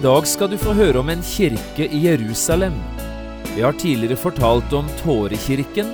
Dag 0.00 0.24
skal 0.24 0.48
du 0.48 0.56
få 0.56 0.72
høre 0.72 1.02
om 1.02 1.10
en 1.12 1.20
kirke 1.20 1.84
i 1.84 1.98
Jerusalem. 2.06 2.72
Vi 3.52 3.60
har 3.60 3.74
tidligere 3.76 4.16
fortalt 4.16 4.72
om 4.72 4.86
Tårekirken. 5.02 5.90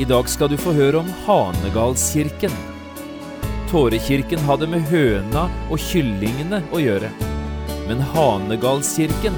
I 0.00 0.06
dag 0.08 0.28
skal 0.32 0.48
du 0.48 0.54
få 0.56 0.72
høre 0.72 1.02
om 1.02 1.10
Hanegalskirken. 1.26 2.54
Tårekirken 3.68 4.40
hadde 4.46 4.68
med 4.72 4.86
høna 4.88 5.42
og 5.68 5.82
kyllingene 5.84 6.62
å 6.72 6.80
gjøre. 6.80 7.10
Men 7.90 8.00
Hanegalskirken, 8.14 9.36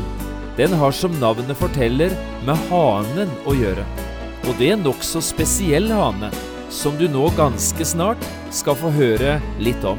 den 0.60 0.78
har 0.78 0.94
som 0.94 1.18
navnet 1.18 1.58
forteller, 1.58 2.14
med 2.46 2.70
hanen 2.70 3.34
å 3.50 3.56
gjøre. 3.58 3.88
Og 4.46 4.54
det 4.60 4.70
er 4.70 4.76
en 4.76 4.86
nokså 4.86 5.24
spesiell 5.26 5.90
hane, 5.90 6.30
som 6.70 6.94
du 7.02 7.08
nå 7.10 7.32
ganske 7.34 7.90
snart 7.96 8.30
skal 8.54 8.78
få 8.78 8.94
høre 8.94 9.40
litt 9.58 9.82
om. 9.82 9.98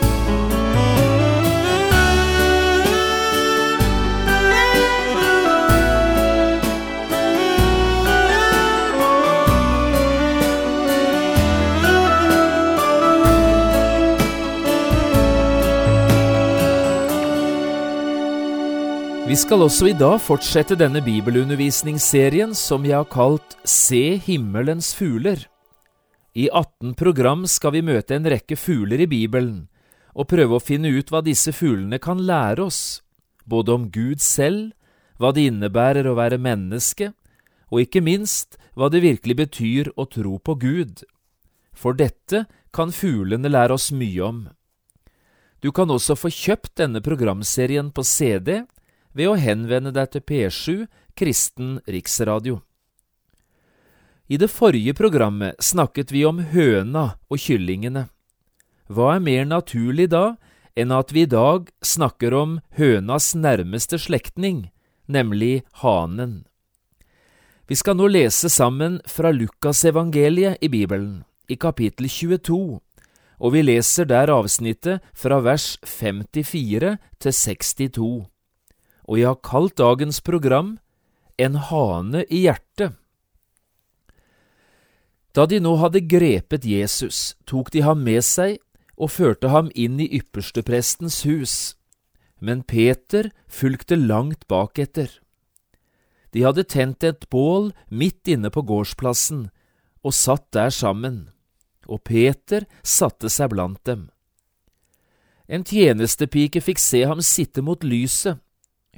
Vi 19.27 19.35
skal 19.37 19.61
også 19.61 19.85
i 19.91 19.93
dag 19.93 20.15
fortsette 20.17 20.73
denne 20.73 20.97
bibelundervisningsserien 21.05 22.55
som 22.57 22.81
jeg 22.87 22.97
har 22.97 23.05
kalt 23.05 23.53
Se 23.63 24.17
himmelens 24.25 24.95
fugler. 24.97 25.43
I 26.33 26.47
18 26.49 26.95
program 26.97 27.45
skal 27.45 27.75
vi 27.75 27.83
møte 27.85 28.17
en 28.17 28.25
rekke 28.25 28.57
fugler 28.57 29.03
i 29.05 29.07
Bibelen 29.11 29.67
og 30.17 30.25
prøve 30.33 30.57
å 30.57 30.63
finne 30.63 30.89
ut 30.89 31.13
hva 31.13 31.21
disse 31.21 31.53
fuglene 31.53 32.01
kan 32.01 32.25
lære 32.25 32.65
oss, 32.65 32.81
både 33.45 33.77
om 33.77 33.85
Gud 33.93 34.25
selv, 34.25 34.73
hva 35.21 35.29
det 35.37 35.45
innebærer 35.51 36.09
å 36.09 36.17
være 36.17 36.41
menneske, 36.41 37.13
og 37.69 37.85
ikke 37.85 38.01
minst 38.01 38.57
hva 38.73 38.89
det 38.89 39.05
virkelig 39.05 39.37
betyr 39.45 39.93
å 40.01 40.09
tro 40.09 40.39
på 40.41 40.57
Gud. 40.65 41.05
For 41.77 41.93
dette 41.93 42.47
kan 42.73 42.89
fuglene 42.89 43.53
lære 43.53 43.77
oss 43.77 43.91
mye 43.93 44.25
om. 44.25 44.43
Du 45.61 45.69
kan 45.69 45.93
også 45.93 46.17
få 46.17 46.33
kjøpt 46.33 46.73
denne 46.81 47.05
programserien 47.05 47.93
på 47.93 48.01
CD 48.01 48.63
ved 49.13 49.31
å 49.31 49.39
henvende 49.39 49.93
deg 49.95 50.11
til 50.13 50.23
P7 50.25 50.85
Kristen 51.17 51.79
Riksradio. 51.87 52.61
I 54.31 54.37
det 54.39 54.47
forrige 54.47 54.93
programmet 54.95 55.59
snakket 55.59 56.11
vi 56.15 56.23
om 56.23 56.39
høna 56.53 57.17
og 57.27 57.41
kyllingene. 57.43 58.05
Hva 58.87 59.17
er 59.17 59.25
mer 59.25 59.43
naturlig 59.49 60.07
da 60.13 60.37
enn 60.79 60.93
at 60.95 61.11
vi 61.11 61.25
i 61.25 61.31
dag 61.31 61.67
snakker 61.83 62.31
om 62.35 62.59
hønas 62.79 63.33
nærmeste 63.35 63.99
slektning, 63.99 64.69
nemlig 65.11 65.65
hanen? 65.83 66.45
Vi 67.67 67.75
skal 67.75 67.99
nå 67.99 68.07
lese 68.11 68.47
sammen 68.51 68.99
fra 69.07 69.31
Lukasevangeliet 69.35 70.63
i 70.63 70.71
Bibelen, 70.71 71.23
i 71.51 71.59
kapittel 71.59 72.07
22, 72.07 72.79
og 73.41 73.55
vi 73.55 73.67
leser 73.67 74.07
der 74.07 74.31
avsnittet 74.31 75.03
fra 75.11 75.43
vers 75.43 75.73
54 75.83 76.97
til 77.19 77.35
62 77.35 78.30
og 79.11 79.19
jeg 79.19 79.27
har 79.27 79.43
kalt 79.43 79.75
dagens 79.75 80.21
program 80.23 80.77
En 81.41 81.55
hane 81.57 82.21
i 82.29 82.43
hjertet. 82.45 82.93
Da 85.33 85.47
de 85.49 85.57
nå 85.63 85.71
hadde 85.81 86.03
grepet 86.05 86.67
Jesus, 86.67 87.33
tok 87.49 87.71
de 87.73 87.81
ham 87.81 88.03
med 88.05 88.21
seg 88.23 88.59
og 88.95 89.09
førte 89.15 89.49
ham 89.49 89.71
inn 89.73 89.97
i 90.03 90.09
yppersteprestens 90.19 91.23
hus, 91.25 91.55
men 92.39 92.61
Peter 92.61 93.31
fulgte 93.47 93.97
langt 93.97 94.45
baketter. 94.51 95.09
De 96.35 96.43
hadde 96.45 96.67
tent 96.67 97.03
et 97.03 97.25
bål 97.31 97.71
midt 97.89 98.29
inne 98.31 98.51
på 98.53 98.61
gårdsplassen 98.67 99.49
og 100.03 100.13
satt 100.13 100.45
der 100.53 100.69
sammen, 100.69 101.31
og 101.87 102.03
Peter 102.05 102.67
satte 102.83 103.31
seg 103.33 103.55
blant 103.55 103.81
dem. 103.87 104.07
En 105.49 105.65
tjenestepike 105.67 106.61
fikk 106.61 106.79
se 106.79 107.03
ham 107.07 107.23
sitte 107.25 107.65
mot 107.65 107.83
lyset 107.83 108.37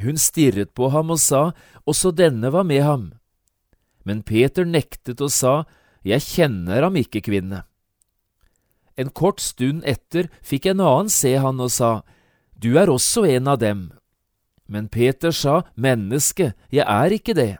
hun 0.01 0.17
stirret 0.17 0.73
på 0.73 0.89
ham 0.89 1.11
og 1.13 1.19
sa, 1.21 1.51
også 1.85 2.13
denne 2.15 2.49
var 2.53 2.65
med 2.65 2.81
ham. 2.83 3.03
Men 4.03 4.23
Peter 4.23 4.65
nektet 4.65 5.21
og 5.21 5.31
sa, 5.31 5.63
Jeg 6.03 6.21
kjenner 6.21 6.83
ham 6.83 6.95
ikke, 6.99 7.21
kvinne. 7.21 7.63
En 8.97 9.09
kort 9.09 9.39
stund 9.39 9.83
etter 9.87 10.27
fikk 10.43 10.67
en 10.69 10.81
annen 10.83 11.09
se 11.09 11.35
han 11.37 11.59
og 11.59 11.71
sa, 11.71 12.03
Du 12.59 12.77
er 12.77 12.89
også 12.89 13.25
en 13.25 13.47
av 13.47 13.59
dem. 13.59 13.91
Men 14.67 14.89
Peter 14.89 15.31
sa, 15.31 15.63
Menneske, 15.75 16.53
jeg 16.71 16.85
er 16.87 17.13
ikke 17.13 17.33
det. 17.33 17.57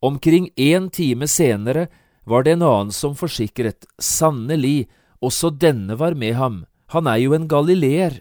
Omkring 0.00 0.50
en 0.56 0.90
time 0.90 1.26
senere 1.26 1.88
var 2.24 2.44
det 2.44 2.54
en 2.54 2.62
annen 2.62 2.92
som 2.94 3.16
forsikret, 3.18 3.86
sannelig, 3.98 4.88
også 5.18 5.50
denne 5.50 5.96
var 5.98 6.14
med 6.14 6.36
ham, 6.38 6.66
han 6.94 7.06
er 7.10 7.18
jo 7.24 7.34
en 7.34 7.48
galileer. 7.48 8.20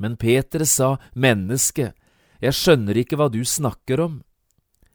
Men 0.00 0.16
Peter 0.16 0.64
sa, 0.64 0.96
Menneske, 1.12 1.92
jeg 2.40 2.56
skjønner 2.56 2.96
ikke 3.02 3.18
hva 3.20 3.28
du 3.28 3.42
snakker 3.44 4.00
om. 4.00 4.20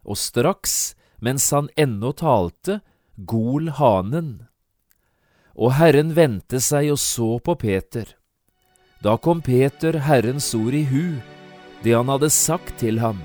Og 0.02 0.18
straks, 0.18 0.96
mens 1.22 1.46
han 1.54 1.70
ennå 1.78 2.12
talte, 2.18 2.80
gol 3.16 3.70
hanen. 3.78 4.48
Og 5.56 5.78
Herren 5.78 6.16
vendte 6.18 6.60
seg 6.60 6.90
og 6.96 7.00
så 7.00 7.36
på 7.40 7.56
Peter. 7.62 8.10
Da 9.06 9.16
kom 9.22 9.46
Peter 9.46 10.02
Herrens 10.08 10.50
ord 10.58 10.74
i 10.74 10.84
hu, 10.90 11.22
det 11.86 11.94
han 11.94 12.10
hadde 12.10 12.34
sagt 12.34 12.80
til 12.82 12.98
ham. 13.04 13.22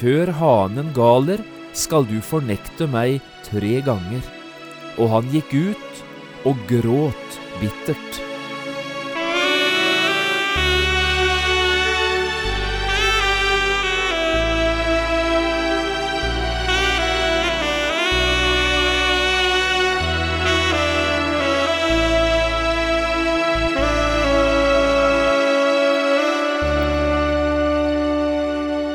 Før 0.00 0.32
hanen 0.40 0.94
galer, 0.96 1.44
skal 1.76 2.08
du 2.08 2.18
fornekte 2.24 2.88
meg 2.88 3.20
tre 3.44 3.78
ganger. 3.84 4.24
Og 4.96 5.12
han 5.12 5.32
gikk 5.32 5.52
ut 5.52 6.04
og 6.48 6.68
gråt 6.68 7.40
bittert. 7.60 8.31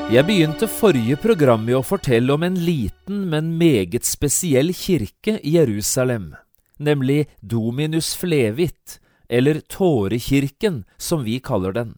Jeg 0.08 0.24
begynte 0.24 0.70
forrige 0.72 1.18
program 1.20 1.66
med 1.68 1.76
å 1.76 1.84
fortelle 1.84 2.32
om 2.32 2.46
en 2.48 2.56
liten, 2.56 3.26
men 3.28 3.50
meget 3.60 4.08
spesiell 4.08 4.72
kirke 4.72 5.34
i 5.44 5.58
Jerusalem, 5.58 6.30
nemlig 6.80 7.26
Dominus 7.44 8.14
Flevit, 8.16 9.02
eller 9.28 9.60
Tårekirken, 9.68 10.86
som 10.96 11.28
vi 11.28 11.42
kaller 11.44 11.76
den. 11.76 11.92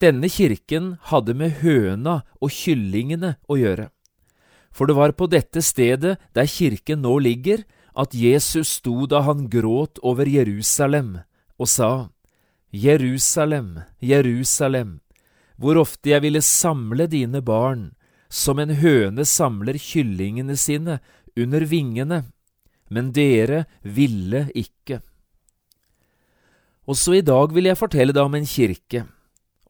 Denne 0.00 0.32
kirken 0.32 0.94
hadde 1.12 1.36
med 1.36 1.60
høna 1.60 2.22
og 2.40 2.56
kyllingene 2.56 3.34
å 3.52 3.60
gjøre. 3.60 3.90
For 4.72 4.88
det 4.88 4.96
var 4.96 5.12
på 5.12 5.28
dette 5.28 5.60
stedet, 5.60 6.16
der 6.32 6.48
kirken 6.48 7.04
nå 7.04 7.18
ligger, 7.20 7.68
at 7.92 8.16
Jesus 8.16 8.80
sto 8.80 9.04
da 9.04 9.26
han 9.28 9.50
gråt 9.52 10.00
over 10.00 10.24
Jerusalem 10.24 11.18
og 11.60 11.68
sa, 11.68 12.08
Jerusalem, 12.72 13.84
Jerusalem, 14.00 15.02
hvor 15.60 15.78
ofte 15.78 16.10
jeg 16.10 16.24
ville 16.24 16.42
samle 16.42 17.06
dine 17.10 17.42
barn, 17.44 17.92
som 18.28 18.58
en 18.58 18.74
høne 18.80 19.24
samler 19.28 19.78
kyllingene 19.78 20.56
sine 20.58 20.98
under 21.38 21.66
vingene, 21.70 22.24
men 22.90 23.12
dere 23.14 23.64
ville 23.82 24.48
ikke. 24.54 25.00
Også 26.90 27.16
i 27.16 27.24
dag 27.24 27.54
vil 27.54 27.70
jeg 27.70 27.80
fortelle 27.80 28.12
deg 28.12 28.26
om 28.26 28.34
en 28.36 28.48
kirke. 28.48 29.06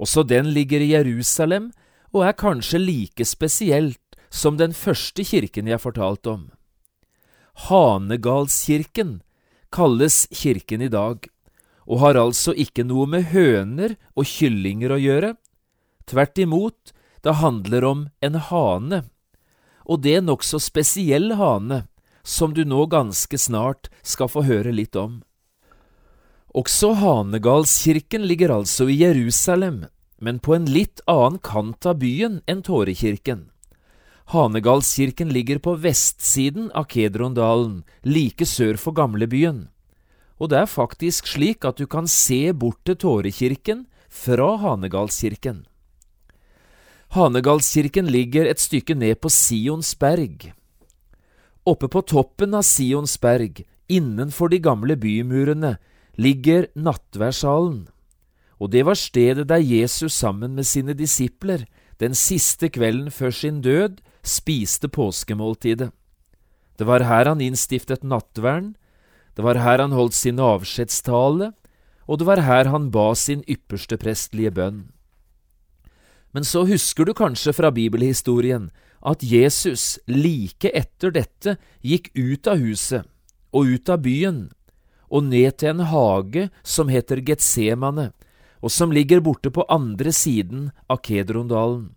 Også 0.01 0.25
den 0.27 0.51
ligger 0.57 0.83
i 0.83 0.95
Jerusalem 0.97 1.71
og 2.15 2.25
er 2.27 2.39
kanskje 2.39 2.81
like 2.83 3.27
spesielt 3.27 4.01
som 4.35 4.59
den 4.59 4.75
første 4.75 5.23
kirken 5.27 5.71
jeg 5.71 5.83
fortalte 5.83 6.33
om. 6.33 6.43
Hanegalskirken 7.69 9.21
kalles 9.75 10.25
kirken 10.35 10.83
i 10.83 10.91
dag, 10.91 11.23
og 11.87 12.01
har 12.01 12.19
altså 12.19 12.55
ikke 12.57 12.87
noe 12.87 13.07
med 13.11 13.29
høner 13.31 13.95
og 14.17 14.27
kyllinger 14.27 14.95
å 14.95 14.99
gjøre. 14.99 15.35
Tvert 16.07 16.39
imot, 16.39 16.93
det 17.23 17.41
handler 17.41 17.85
om 17.85 18.09
en 18.21 18.35
hane, 18.35 19.05
og 19.85 20.03
det 20.05 20.19
er 20.19 20.25
nokså 20.25 20.61
spesiell 20.61 21.35
hane, 21.41 21.85
som 22.25 22.55
du 22.57 22.65
nå 22.65 22.87
ganske 22.93 23.39
snart 23.39 23.91
skal 24.03 24.31
få 24.33 24.45
høre 24.49 24.73
litt 24.73 24.97
om. 24.97 25.23
Også 26.55 26.93
Hanegalskirken 27.01 28.25
ligger 28.29 28.53
altså 28.55 28.87
i 28.89 29.01
Jerusalem, 29.01 29.85
men 30.23 30.39
på 30.39 30.55
en 30.55 30.69
litt 30.71 31.03
annen 31.11 31.41
kant 31.43 31.85
av 31.89 31.99
byen 32.01 32.39
enn 32.47 32.63
Tårekirken. 32.63 33.49
Hanegalskirken 34.33 35.33
ligger 35.35 35.59
på 35.59 35.75
vestsiden 35.83 36.71
av 36.73 36.87
Kedrondalen, 36.89 37.83
like 38.07 38.47
sør 38.49 38.79
for 38.81 38.97
gamlebyen. 38.97 39.67
Og 40.41 40.51
det 40.53 40.63
er 40.63 40.71
faktisk 40.71 41.29
slik 41.29 41.67
at 41.69 41.83
du 41.83 41.87
kan 41.91 42.09
se 42.09 42.53
bort 42.53 42.81
til 42.89 42.97
Tårekirken 42.97 43.85
fra 44.09 44.55
Hanegalskirken. 44.63 45.65
Hanegalskirken 47.15 48.09
ligger 48.11 48.49
et 48.51 48.59
stykke 48.59 48.97
ned 48.99 49.21
på 49.23 49.31
Sionsberg. 49.31 50.49
Oppe 51.63 51.87
på 51.87 52.01
toppen 52.11 52.57
av 52.59 52.65
Sionsberg, 52.67 53.61
innenfor 53.87 54.51
de 54.51 54.59
gamle 54.59 54.97
bymurene, 54.99 55.77
ligger 56.19 56.67
nattverdssalen, 56.75 57.85
og 58.59 58.71
det 58.73 58.83
var 58.89 58.99
stedet 58.99 59.47
der 59.47 59.63
Jesus 59.63 60.17
sammen 60.19 60.57
med 60.59 60.67
sine 60.67 60.97
disipler 60.99 61.63
den 62.03 62.19
siste 62.19 62.67
kvelden 62.75 63.13
før 63.15 63.31
sin 63.31 63.61
død 63.63 64.01
spiste 64.27 64.91
påskemåltidet. 64.91 65.93
Det 66.75 66.89
var 66.89 67.07
her 67.07 67.31
han 67.31 67.45
innstiftet 67.45 68.03
nattverden, 68.03 68.75
det 69.39 69.47
var 69.47 69.63
her 69.63 69.79
han 69.79 69.95
holdt 69.95 70.19
sin 70.19 70.43
avskjedstale, 70.43 71.53
og 72.11 72.19
det 72.19 72.27
var 72.27 72.43
her 72.43 72.75
han 72.75 72.91
ba 72.91 73.13
sin 73.15 73.47
ypperste 73.47 74.03
prestlige 74.03 74.51
bønn. 74.51 74.94
Men 76.35 76.45
så 76.45 76.65
husker 76.67 77.07
du 77.07 77.15
kanskje 77.15 77.55
fra 77.55 77.71
bibelhistorien 77.71 78.69
at 79.05 79.23
Jesus 79.23 80.01
like 80.11 80.71
etter 80.75 81.15
dette 81.15 81.57
gikk 81.85 82.11
ut 82.17 82.49
av 82.51 82.59
huset 82.59 83.07
og 83.55 83.71
ut 83.71 83.93
av 83.93 84.03
byen 84.03 84.49
og 85.15 85.29
ned 85.29 85.61
til 85.61 85.75
en 85.75 85.85
hage 85.87 86.49
som 86.67 86.91
heter 86.91 87.21
Getsemane, 87.23 88.09
og 88.65 88.73
som 88.73 88.91
ligger 88.91 89.23
borte 89.23 89.53
på 89.55 89.67
andre 89.71 90.11
siden 90.11 90.71
av 90.91 91.05
Kedrondalen. 91.05 91.93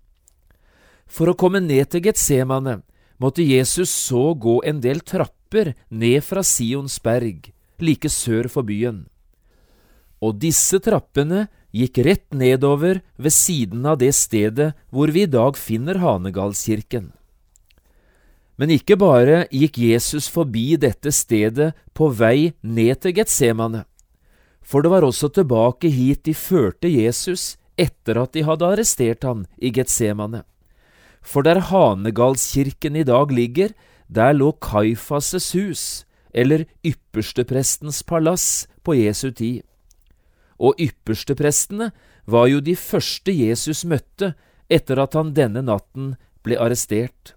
For 1.07 1.31
å 1.31 1.38
komme 1.40 1.63
ned 1.63 1.90
til 1.90 2.04
Getsemane 2.06 2.81
måtte 3.18 3.45
Jesus 3.45 3.90
så 3.90 4.36
gå 4.38 4.60
en 4.68 4.83
del 4.83 5.01
trapper 5.01 5.74
ned 5.90 6.22
fra 6.28 6.44
Sions 6.45 7.00
berg, 7.01 7.50
like 7.80 8.12
sør 8.12 8.51
for 8.51 8.68
byen. 8.68 9.07
Og 10.24 10.40
disse 10.42 10.80
trappene 10.81 11.46
gikk 11.75 12.00
rett 12.06 12.34
nedover 12.34 13.02
ved 13.18 13.34
siden 13.34 13.86
av 13.86 14.00
det 14.02 14.14
stedet 14.18 14.74
hvor 14.90 15.12
vi 15.14 15.25
i 15.28 15.30
dag 15.30 15.58
finner 15.60 16.00
Hanegalskirken. 16.02 17.12
Men 18.58 18.74
ikke 18.74 18.98
bare 18.98 19.44
gikk 19.54 19.78
Jesus 19.78 20.25
forbi 20.34 20.80
dette 20.81 21.14
stedet 21.14 21.75
på 21.94 22.10
vei 22.10 22.54
ned 22.66 23.04
til 23.04 23.14
Getsemane, 23.19 23.84
for 24.66 24.81
det 24.81 24.92
var 24.92 25.06
også 25.06 25.30
tilbake 25.31 25.92
hit 25.94 26.25
de 26.25 26.34
førte 26.34 26.90
Jesus 26.90 27.56
etter 27.78 28.18
at 28.18 28.34
de 28.34 28.42
hadde 28.48 28.66
arrestert 28.66 29.24
han 29.24 29.46
i 29.62 29.69
Getsemane. 29.72 30.42
For 31.22 31.46
der 31.46 31.62
Hanegalskirken 31.69 32.98
i 32.98 33.06
dag 33.06 33.31
ligger, 33.31 33.75
der 34.10 34.34
lå 34.34 34.54
Kaifases 34.64 35.52
hus, 35.54 35.84
eller 36.34 36.66
yppersteprestens 36.86 38.02
palass, 38.08 38.68
på 38.84 38.96
Jesu 38.96 39.30
tid. 39.36 39.64
Og 40.57 40.77
yppersteprestene 40.81 41.92
var 42.25 42.48
jo 42.50 42.62
de 42.62 42.75
første 42.75 43.33
Jesus 43.33 43.86
møtte 43.86 44.33
etter 44.69 45.00
at 45.00 45.15
han 45.15 45.33
denne 45.38 45.63
natten 45.63 46.15
ble 46.44 46.57
arrestert. 46.59 47.36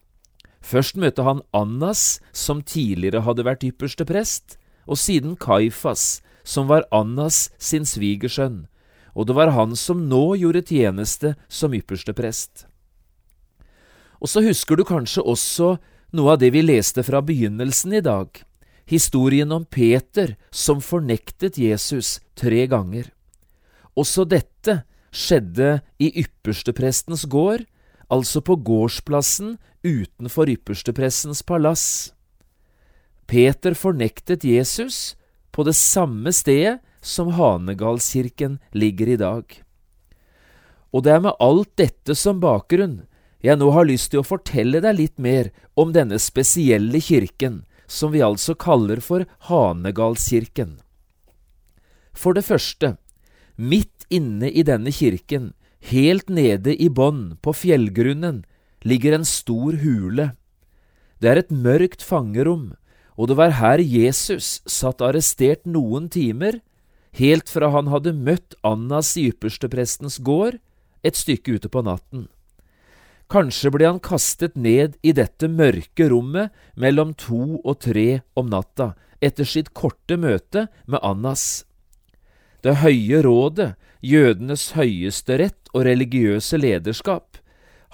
Først 0.61 0.97
møtte 1.01 1.25
han 1.25 1.43
Annas, 1.57 2.21
som 2.33 2.63
tidligere 2.63 3.25
hadde 3.25 3.47
vært 3.47 3.65
ypperste 3.65 4.05
prest, 4.09 4.59
og 4.87 4.99
siden 5.01 5.37
Kaifas, 5.41 6.21
som 6.45 6.69
var 6.69 6.89
Annas 6.93 7.49
sin 7.59 7.87
svigersønn, 7.87 8.67
og 9.15 9.29
det 9.29 9.37
var 9.37 9.55
han 9.57 9.77
som 9.77 10.09
nå 10.09 10.35
gjorde 10.41 10.65
tjeneste 10.69 11.35
som 11.49 11.75
ypperste 11.77 12.15
prest. 12.17 12.67
Og 14.21 14.29
så 14.29 14.43
husker 14.45 14.77
du 14.77 14.85
kanskje 14.85 15.25
også 15.25 15.75
noe 16.17 16.35
av 16.35 16.41
det 16.43 16.53
vi 16.55 16.63
leste 16.65 17.03
fra 17.07 17.23
begynnelsen 17.25 17.97
i 17.97 18.05
dag, 18.05 18.29
historien 18.91 19.53
om 19.55 19.65
Peter 19.65 20.35
som 20.51 20.83
fornektet 20.83 21.59
Jesus 21.59 22.19
tre 22.39 22.67
ganger. 22.71 23.11
Også 23.95 24.27
dette 24.27 24.83
skjedde 25.15 25.81
i 26.03 26.11
yppersteprestens 26.25 27.27
gård, 27.31 27.65
altså 28.11 28.43
på 28.43 28.57
gårdsplassen 28.59 29.57
utenfor 29.87 30.51
yppersteprestens 30.51 31.43
palass. 31.47 32.13
Peter 33.31 33.77
fornektet 33.79 34.45
Jesus 34.45 35.15
på 35.55 35.63
det 35.67 35.77
samme 35.79 36.33
stedet 36.35 36.81
som 37.01 37.31
Hanegalskirken 37.33 38.59
ligger 38.77 39.15
i 39.15 39.21
dag. 39.21 39.45
Og 40.91 41.07
det 41.07 41.15
er 41.15 41.23
med 41.23 41.39
alt 41.39 41.71
dette 41.79 42.17
som 42.19 42.43
bakgrunn 42.43 43.01
jeg 43.41 43.57
nå 43.57 43.71
har 43.73 43.87
lyst 43.89 44.11
til 44.13 44.21
å 44.21 44.27
fortelle 44.27 44.83
deg 44.85 44.99
litt 44.99 45.17
mer 45.17 45.49
om 45.79 45.95
denne 45.95 46.19
spesielle 46.21 47.01
kirken, 47.01 47.63
som 47.91 48.15
vi 48.15 48.23
altså 48.23 48.55
kaller 48.55 49.03
for 49.03 49.27
Hanegalskirken. 49.51 50.79
For 52.15 52.37
det 52.37 52.47
første, 52.47 52.95
midt 53.59 54.07
inne 54.11 54.51
i 54.51 54.63
denne 54.67 54.93
kirken, 54.95 55.53
helt 55.91 56.31
nede 56.31 56.75
i 56.77 56.89
bånn, 56.89 57.37
på 57.43 57.55
fjellgrunnen, 57.57 58.45
ligger 58.87 59.17
en 59.17 59.27
stor 59.27 59.81
hule. 59.83 60.31
Det 61.21 61.31
er 61.31 61.43
et 61.43 61.53
mørkt 61.53 62.05
fangerom, 62.07 62.75
og 63.19 63.29
det 63.29 63.37
var 63.37 63.59
her 63.59 63.83
Jesus 63.83 64.61
satt 64.71 65.03
arrestert 65.05 65.67
noen 65.69 66.09
timer, 66.09 66.61
helt 67.19 67.51
fra 67.51 67.73
han 67.75 67.91
hadde 67.93 68.15
møtt 68.17 68.55
Annas 68.65 69.17
i 69.19 69.27
yppersteprestens 69.33 70.21
gård 70.25 70.61
et 71.03 71.19
stykke 71.19 71.59
ute 71.59 71.69
på 71.69 71.83
natten. 71.85 72.29
Kanskje 73.31 73.71
ble 73.71 73.87
han 73.87 74.01
kastet 74.03 74.57
ned 74.59 74.97
i 75.07 75.13
dette 75.15 75.47
mørke 75.47 76.09
rommet 76.11 76.51
mellom 76.75 77.13
to 77.15 77.61
og 77.63 77.77
tre 77.85 78.23
om 78.35 78.49
natta 78.51 78.93
etter 79.23 79.47
sitt 79.47 79.71
korte 79.77 80.17
møte 80.19 80.67
med 80.91 80.99
Annas. 81.07 81.65
Det 82.61 82.81
høye 82.83 83.21
rådet, 83.23 83.77
jødenes 84.03 84.73
høyeste 84.75 85.39
rett 85.39 85.71
og 85.73 85.85
religiøse 85.87 86.59
lederskap, 86.59 87.39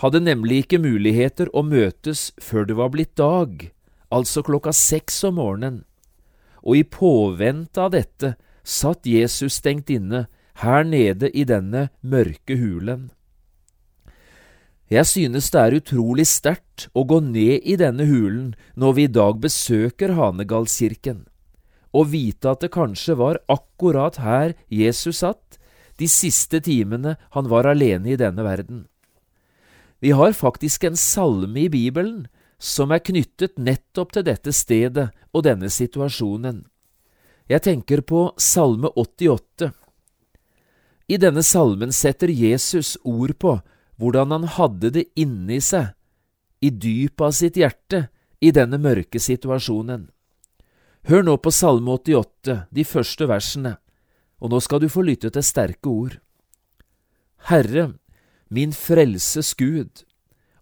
hadde 0.00 0.23
nemlig 0.25 0.64
ikke 0.64 0.81
muligheter 0.81 1.50
å 1.52 1.62
møtes 1.66 2.31
før 2.40 2.64
det 2.69 2.78
var 2.81 2.93
blitt 2.95 3.14
dag, 3.21 3.69
altså 4.09 4.43
klokka 4.47 4.73
seks 4.73 5.21
om 5.28 5.37
morgenen. 5.40 5.83
Og 6.64 6.81
i 6.81 6.87
påvente 6.88 7.83
av 7.83 7.93
dette 7.93 8.35
satt 8.64 9.07
Jesus 9.07 9.61
stengt 9.61 9.93
inne 9.93 10.26
her 10.64 10.83
nede 10.88 11.28
i 11.31 11.45
denne 11.45 11.90
mørke 12.00 12.57
hulen. 12.57 13.11
Jeg 14.87 15.07
synes 15.11 15.50
det 15.50 15.61
er 15.61 15.76
utrolig 15.81 16.26
sterkt 16.31 16.87
å 16.95 17.02
gå 17.11 17.19
ned 17.25 17.64
i 17.66 17.75
denne 17.78 18.07
hulen 18.07 18.52
når 18.78 18.93
vi 18.95 19.07
i 19.09 19.11
dag 19.11 19.40
besøker 19.43 20.14
Hanegalskirken, 20.14 21.25
og 21.90 22.12
vite 22.12 22.52
at 22.52 22.62
det 22.62 22.71
kanskje 22.76 23.16
var 23.19 23.40
akkurat 23.50 24.21
her 24.23 24.55
Jesus 24.71 25.25
satt 25.25 25.59
de 25.99 26.07
siste 26.07 26.61
timene 26.62 27.16
han 27.35 27.50
var 27.50 27.66
alene 27.66 28.12
i 28.14 28.21
denne 28.21 28.45
verden. 28.47 28.85
Vi 29.99 30.12
har 30.14 30.37
faktisk 30.37 30.85
en 30.85 30.97
salme 30.97 31.64
i 31.64 31.73
Bibelen 31.73 32.26
som 32.62 32.93
er 32.93 33.02
knyttet 33.02 33.59
nettopp 33.59 34.14
til 34.14 34.26
dette 34.28 34.52
stedet 34.55 35.09
og 35.33 35.45
denne 35.49 35.71
situasjonen. 35.73 36.62
Jeg 37.50 37.62
tenker 37.62 38.02
på 38.07 38.28
Salme 38.38 38.90
88. 38.95 39.71
I 41.09 41.19
denne 41.23 41.43
salmen 41.47 41.93
setter 41.95 42.31
Jesus 42.31 42.97
ord 43.05 43.37
på 43.38 43.59
hvordan 44.00 44.35
han 44.35 44.45
hadde 44.57 44.93
det 44.99 45.07
inni 45.17 45.61
seg, 45.65 45.93
i 46.61 46.71
dypet 46.71 47.25
av 47.29 47.35
sitt 47.37 47.57
hjerte, 47.61 48.07
i 48.41 48.53
denne 48.53 48.79
mørke 48.81 49.21
situasjonen. 49.21 50.09
Hør 51.09 51.23
nå 51.25 51.37
på 51.41 51.53
Salme 51.55 51.95
88, 51.97 52.67
de 52.71 52.85
første 52.85 53.29
versene, 53.31 53.76
og 54.43 54.53
nå 54.53 54.61
skal 54.61 54.83
du 54.83 54.88
få 54.93 55.05
lytte 55.07 55.31
til 55.33 55.45
sterke 55.47 55.88
ord. 55.88 56.19
Herre, 57.49 57.93
min 58.50 58.75
frelses 58.76 59.55
Gud, 59.57 60.03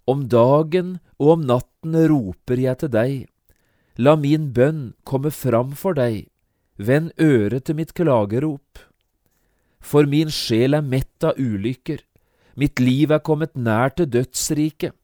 om 0.07 0.27
dagen 0.29 0.99
og 1.19 1.39
om 1.39 1.47
natten 1.49 1.97
roper 2.11 2.61
jeg 2.61 2.83
til 2.83 2.93
deg. 2.93 3.15
La 3.97 4.17
min 4.21 4.51
bønn 4.53 4.93
komme 5.07 5.33
fram 5.33 5.73
for 5.79 5.97
deg, 5.97 6.27
vend 6.77 7.13
øret 7.17 7.67
til 7.67 7.79
mitt 7.79 7.95
klagerop. 7.97 8.83
For 9.81 10.09
min 10.09 10.33
sjel 10.33 10.77
er 10.77 10.85
mett 10.85 11.25
av 11.25 11.39
ulykker, 11.41 12.03
Mitt 12.57 12.79
liv 12.79 13.11
er 13.11 13.23
kommet 13.23 13.57
nær 13.59 13.91
til 13.97 14.07
dødsriket. 14.11 14.95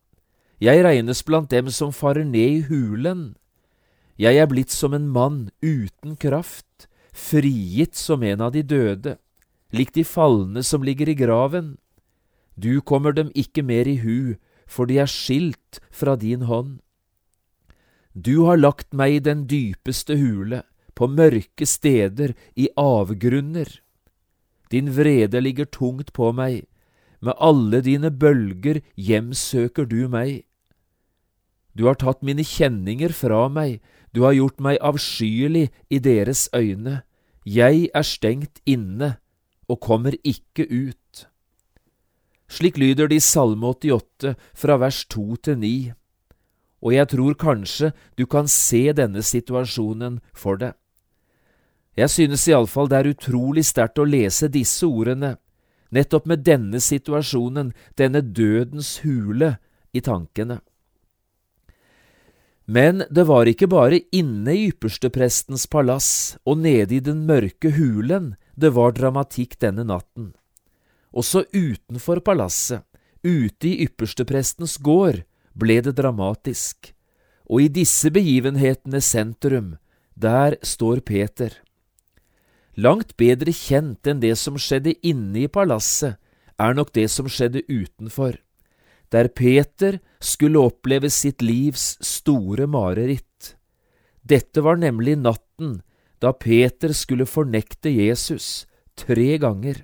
Jeg 0.61 0.85
regnes 0.85 1.23
blant 1.25 1.51
dem 1.51 1.71
som 1.73 1.93
farer 1.93 2.25
ned 2.25 2.51
i 2.51 2.65
hulen. 2.69 3.35
Jeg 4.21 4.37
er 4.37 4.47
blitt 4.47 4.71
som 4.71 4.95
en 4.95 5.09
mann 5.09 5.49
uten 5.65 6.17
kraft, 6.21 6.87
frigitt 7.17 7.97
som 7.97 8.23
en 8.23 8.45
av 8.45 8.53
de 8.53 8.63
døde, 8.63 9.17
lik 9.73 9.95
de 9.97 10.05
falne 10.05 10.63
som 10.63 10.85
ligger 10.85 11.09
i 11.09 11.17
graven. 11.17 11.79
Du 12.55 12.81
kommer 12.81 13.17
dem 13.17 13.33
ikke 13.35 13.65
mer 13.65 13.89
i 13.89 13.97
hu, 14.05 14.37
for 14.69 14.87
de 14.87 15.01
er 15.01 15.11
skilt 15.11 15.81
fra 15.91 16.15
din 16.21 16.45
hånd. 16.47 16.79
Du 18.15 18.45
har 18.45 18.61
lagt 18.61 18.93
meg 18.93 19.17
i 19.17 19.25
den 19.25 19.47
dypeste 19.49 20.19
hule, 20.21 20.63
på 20.95 21.09
mørke 21.09 21.65
steder, 21.67 22.35
i 22.55 22.69
avgrunner. 22.77 23.81
Din 24.71 24.93
vrede 24.93 25.41
ligger 25.41 25.65
tungt 25.65 26.13
på 26.13 26.31
meg, 26.37 26.67
med 27.21 27.37
alle 27.39 27.81
dine 27.85 28.11
bølger 28.11 28.81
hjemsøker 28.97 29.89
du 29.89 30.09
meg. 30.09 30.45
Du 31.77 31.87
har 31.87 32.01
tatt 32.01 32.25
mine 32.27 32.45
kjenninger 32.45 33.13
fra 33.15 33.47
meg, 33.49 33.79
du 34.13 34.25
har 34.27 34.35
gjort 34.35 34.61
meg 34.61 34.81
avskyelig 34.83 35.69
i 35.91 35.99
deres 36.03 36.49
øyne. 36.57 37.03
Jeg 37.47 37.89
er 37.95 38.05
stengt 38.05 38.61
inne 38.67 39.17
og 39.71 39.81
kommer 39.81 40.17
ikke 40.25 40.67
ut. 40.67 41.27
Slik 42.51 42.79
lyder 42.79 43.07
det 43.07 43.21
i 43.21 43.23
Salme 43.23 43.71
88 43.71 44.35
fra 44.59 44.77
vers 44.83 45.05
2 45.07 45.37
til 45.47 45.59
9, 45.59 45.93
og 46.83 46.95
jeg 46.95 47.09
tror 47.13 47.35
kanskje 47.39 47.93
du 48.19 48.27
kan 48.27 48.49
se 48.49 48.91
denne 48.97 49.23
situasjonen 49.23 50.19
for 50.35 50.59
deg. 50.59 50.75
Jeg 51.95 52.11
synes 52.11 52.49
iallfall 52.49 52.89
det 52.91 52.99
er 52.99 53.11
utrolig 53.13 53.65
sterkt 53.69 54.01
å 54.01 54.09
lese 54.09 54.49
disse 54.51 54.87
ordene, 54.87 55.37
nettopp 55.91 56.27
med 56.31 56.45
denne 56.47 56.81
situasjonen, 56.81 57.73
denne 57.99 58.23
dødens 58.23 58.99
hule, 59.05 59.57
i 59.93 60.01
tankene. 60.01 60.61
Men 62.71 63.03
det 63.11 63.25
var 63.27 63.49
ikke 63.51 63.67
bare 63.67 63.99
inne 64.15 64.53
i 64.55 64.69
yppersteprestens 64.71 65.65
palass 65.67 66.11
og 66.47 66.61
nede 66.63 66.95
i 66.95 67.03
den 67.03 67.25
mørke 67.27 67.73
hulen 67.75 68.37
det 68.55 68.71
var 68.77 68.95
dramatikk 68.95 69.57
denne 69.59 69.83
natten. 69.89 70.31
Også 71.11 71.43
utenfor 71.51 72.21
palasset, 72.23 72.85
ute 73.27 73.67
i 73.67 73.87
yppersteprestens 73.87 74.77
gård, 74.79 75.25
ble 75.59 75.81
det 75.83 75.97
dramatisk. 75.99 76.93
Og 77.51 77.67
i 77.67 77.73
disse 77.81 78.13
begivenhetenes 78.15 79.11
sentrum, 79.11 79.75
der 80.15 80.55
står 80.63 81.03
Peter. 81.03 81.51
Langt 82.81 83.17
bedre 83.21 83.53
kjent 83.53 84.07
enn 84.09 84.23
det 84.23 84.37
som 84.41 84.57
skjedde 84.57 84.97
inne 85.05 85.45
i 85.45 85.51
palasset, 85.53 86.17
er 86.61 86.77
nok 86.77 86.93
det 86.97 87.09
som 87.13 87.29
skjedde 87.29 87.65
utenfor 87.69 88.39
der 89.11 89.29
Peter 89.29 89.99
skulle 90.23 90.63
oppleve 90.63 91.11
sitt 91.11 91.43
livs 91.43 91.97
store 92.05 92.69
mareritt. 92.71 93.57
Dette 94.23 94.63
var 94.63 94.79
nemlig 94.79 95.17
natten 95.19 95.81
da 96.23 96.33
Peter 96.37 96.93
skulle 96.95 97.27
fornekte 97.27 97.91
Jesus 97.91 98.67
tre 98.99 99.37
ganger. 99.43 99.83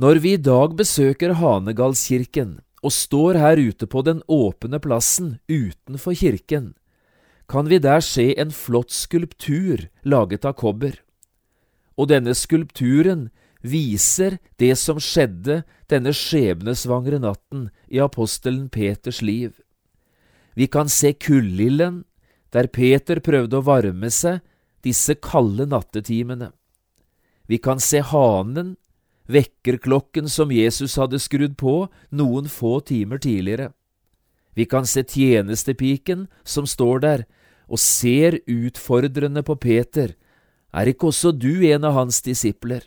Når 0.00 0.20
vi 0.22 0.36
i 0.36 0.40
dag 0.40 0.76
besøker 0.78 1.34
Hanegalskirken 1.40 2.60
og 2.80 2.94
står 2.94 3.36
her 3.40 3.60
ute 3.60 3.88
på 3.90 4.04
den 4.06 4.22
åpne 4.28 4.80
plassen 4.80 5.34
utenfor 5.50 6.16
kirken, 6.16 6.72
kan 7.50 7.66
vi 7.66 7.80
der 7.82 8.02
se 8.04 8.30
en 8.38 8.52
flott 8.54 8.92
skulptur 8.94 9.88
laget 10.06 10.46
av 10.46 10.54
kobber. 10.60 11.00
Og 11.98 12.06
denne 12.12 12.34
skulpturen 12.38 13.28
viser 13.66 14.38
det 14.62 14.76
som 14.78 15.00
skjedde 15.02 15.64
denne 15.90 16.14
skjebnesvangre 16.14 17.18
natten 17.20 17.68
i 17.90 17.98
apostelen 18.00 18.68
Peters 18.70 19.18
liv. 19.20 19.58
Vi 20.54 20.68
kan 20.70 20.88
se 20.88 21.12
kullilden, 21.12 22.04
der 22.54 22.70
Peter 22.70 23.20
prøvde 23.20 23.58
å 23.58 23.66
varme 23.66 24.10
seg 24.14 24.40
disse 24.86 25.14
kalde 25.18 25.66
nattetimene. 25.66 26.52
Vi 27.50 27.58
kan 27.58 27.82
se 27.82 28.00
hanen, 28.06 28.76
vekkerklokken 29.30 30.30
som 30.30 30.54
Jesus 30.54 30.96
hadde 30.98 31.18
skrudd 31.22 31.58
på 31.58 31.90
noen 32.14 32.48
få 32.50 32.78
timer 32.86 33.18
tidligere. 33.18 33.70
Vi 34.54 34.66
kan 34.66 34.86
se 34.86 35.02
tjenestepiken 35.02 36.26
som 36.42 36.66
står 36.66 37.02
der 37.02 37.26
og 37.70 37.78
ser 37.78 38.40
utfordrende 38.50 39.44
på 39.46 39.54
Peter. 39.62 40.16
Er 40.74 40.90
ikke 40.90 41.10
også 41.10 41.30
du 41.32 41.62
en 41.70 41.86
av 41.86 41.94
hans 41.94 42.18
disipler? 42.26 42.82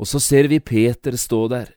Og 0.00 0.08
så 0.08 0.20
ser 0.20 0.48
vi 0.48 0.62
Peter 0.64 1.16
stå 1.20 1.44
der. 1.52 1.74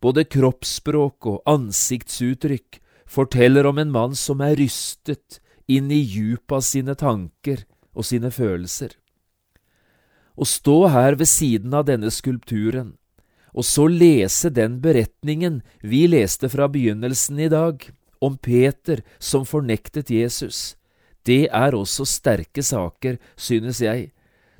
Både 0.00 0.26
kroppsspråk 0.28 1.26
og 1.26 1.40
ansiktsuttrykk 1.48 2.80
forteller 3.08 3.66
om 3.66 3.80
en 3.80 3.92
mann 3.94 4.14
som 4.18 4.42
er 4.44 4.58
rystet 4.60 5.40
inn 5.66 5.88
i 5.90 6.02
djupet 6.04 6.58
av 6.58 6.64
sine 6.66 6.94
tanker 6.98 7.64
og 7.96 8.04
sine 8.04 8.30
følelser. 8.30 8.92
Å 10.36 10.44
stå 10.44 10.78
her 10.92 11.16
ved 11.16 11.30
siden 11.30 11.72
av 11.74 11.86
denne 11.88 12.12
skulpturen, 12.12 12.92
og 13.56 13.64
så 13.64 13.86
lese 13.88 14.50
den 14.52 14.82
beretningen 14.84 15.62
vi 15.80 16.04
leste 16.12 16.50
fra 16.52 16.68
begynnelsen 16.68 17.40
i 17.40 17.48
dag, 17.48 17.80
om 18.20 18.36
Peter 18.36 19.00
som 19.18 19.46
fornektet 19.48 20.12
Jesus, 20.12 20.76
det 21.26 21.48
er 21.50 21.74
også 21.74 22.06
sterke 22.06 22.62
saker, 22.62 23.18
synes 23.36 23.80
jeg. 23.82 24.10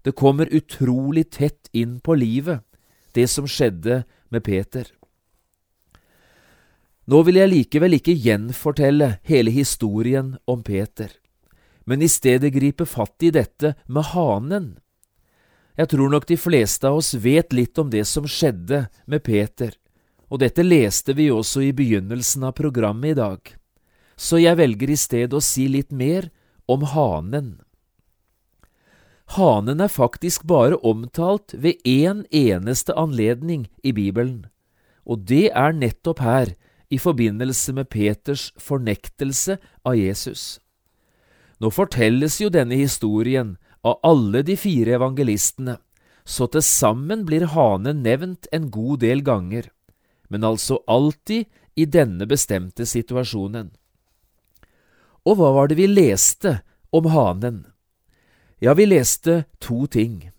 Det 0.02 0.14
kommer 0.18 0.50
utrolig 0.54 1.28
tett 1.34 1.70
inn 1.72 2.00
på 2.00 2.14
livet 2.18 2.62
det 3.16 3.26
som 3.32 3.48
skjedde 3.48 4.02
med 4.30 4.44
Peter. 4.44 4.86
Nå 7.06 7.22
vil 7.22 7.38
jeg 7.38 7.52
likevel 7.52 7.96
ikke 8.00 8.16
gjenfortelle 8.18 9.16
hele 9.26 9.52
historien 9.54 10.34
om 10.50 10.64
Peter, 10.66 11.12
men 11.86 12.02
i 12.02 12.10
stedet 12.10 12.50
gripe 12.54 12.86
fatt 12.86 13.22
i 13.22 13.30
dette 13.30 13.76
med 13.86 14.10
hanen. 14.10 14.72
Jeg 15.78 15.92
tror 15.92 16.10
nok 16.10 16.26
de 16.26 16.38
fleste 16.40 16.88
av 16.88 16.98
oss 16.98 17.12
vet 17.14 17.54
litt 17.54 17.78
om 17.78 17.92
det 17.92 18.02
som 18.10 18.26
skjedde 18.26 18.86
med 19.06 19.22
Peter, 19.22 19.70
og 20.26 20.42
dette 20.42 20.66
leste 20.66 21.14
vi 21.14 21.28
også 21.30 21.62
i 21.68 21.74
begynnelsen 21.76 22.48
av 22.48 22.56
programmet 22.58 23.14
i 23.14 23.20
dag, 23.20 23.54
så 24.16 24.40
jeg 24.42 24.58
velger 24.58 24.90
i 24.90 24.98
stedet 24.98 25.36
å 25.36 25.44
si 25.44 25.68
litt 25.70 25.92
mer 25.94 26.26
om 26.68 26.82
hanen. 26.82 27.60
Hanen 29.34 29.82
er 29.82 29.90
faktisk 29.90 30.46
bare 30.46 30.78
omtalt 30.86 31.54
ved 31.58 31.82
én 31.84 32.22
eneste 32.30 32.94
anledning 32.94 33.66
i 33.82 33.92
Bibelen, 33.92 34.46
og 35.04 35.26
det 35.26 35.50
er 35.50 35.74
nettopp 35.74 36.22
her, 36.22 36.54
i 36.86 36.98
forbindelse 37.02 37.72
med 37.74 37.88
Peters 37.90 38.52
fornektelse 38.62 39.56
av 39.82 39.96
Jesus. 39.98 40.60
Nå 41.58 41.72
fortelles 41.74 42.36
jo 42.38 42.46
denne 42.52 42.78
historien 42.78 43.56
av 43.82 43.98
alle 44.06 44.44
de 44.46 44.54
fire 44.54 44.94
evangelistene, 44.94 45.78
så 46.26 46.46
til 46.50 46.62
sammen 46.62 47.24
blir 47.26 47.48
hanen 47.54 48.04
nevnt 48.06 48.46
en 48.54 48.70
god 48.70 49.02
del 49.02 49.24
ganger, 49.26 49.66
men 50.30 50.46
altså 50.46 50.78
alltid 50.86 51.46
i 51.74 51.86
denne 51.86 52.26
bestemte 52.26 52.86
situasjonen. 52.86 53.72
Og 55.26 55.40
hva 55.40 55.50
var 55.56 55.70
det 55.70 55.78
vi 55.80 55.88
leste 55.90 56.60
om 56.94 57.08
hanen? 57.10 57.64
Ja, 58.62 58.76
vi 58.78 58.86
leste 58.86 59.44
to 59.60 59.84
ting. 59.90 60.30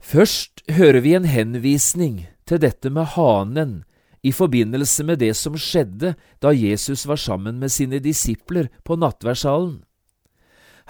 Først 0.00 0.64
hører 0.68 1.00
vi 1.04 1.14
en 1.16 1.28
henvisning 1.28 2.24
til 2.48 2.60
dette 2.60 2.90
med 2.92 3.14
hanen 3.14 3.84
i 4.24 4.32
forbindelse 4.32 5.04
med 5.04 5.20
det 5.20 5.34
som 5.36 5.56
skjedde 5.60 6.14
da 6.40 6.52
Jesus 6.56 7.04
var 7.08 7.20
sammen 7.20 7.60
med 7.60 7.72
sine 7.72 8.00
disipler 8.00 8.70
på 8.84 8.96
nattverdssalen. 8.96 9.82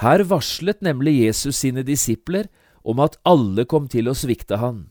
Her 0.02 0.24
varslet 0.26 0.82
nemlig 0.82 1.20
Jesus 1.20 1.60
sine 1.62 1.82
disipler 1.86 2.48
om 2.82 3.02
at 3.02 3.18
alle 3.26 3.66
kom 3.66 3.86
til 3.90 4.10
å 4.10 4.16
svikte 4.18 4.58
han. 4.62 4.88